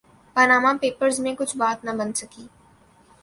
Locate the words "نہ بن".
1.85-2.13